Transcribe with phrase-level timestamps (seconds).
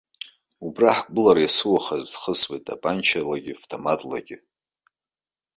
[0.65, 4.37] Абра ҳгәылара есыуаха аӡәы дхысуеит тапанчалагьы автоматлагьы.